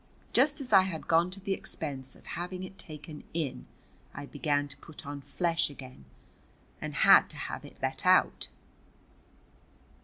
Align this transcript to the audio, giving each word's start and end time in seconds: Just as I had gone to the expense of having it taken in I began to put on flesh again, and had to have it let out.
Just 0.33 0.59
as 0.59 0.73
I 0.73 0.81
had 0.81 1.07
gone 1.07 1.29
to 1.29 1.39
the 1.39 1.53
expense 1.53 2.15
of 2.15 2.25
having 2.25 2.63
it 2.63 2.79
taken 2.79 3.23
in 3.35 3.67
I 4.15 4.25
began 4.25 4.67
to 4.69 4.77
put 4.77 5.05
on 5.05 5.21
flesh 5.21 5.69
again, 5.69 6.05
and 6.81 6.95
had 7.05 7.29
to 7.29 7.37
have 7.37 7.63
it 7.65 7.77
let 7.83 8.03
out. 8.03 8.47